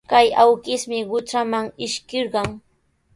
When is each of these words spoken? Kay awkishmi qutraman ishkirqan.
Kay 0.11 0.27
awkishmi 0.43 0.99
qutraman 1.09 1.65
ishkirqan. 1.85 2.49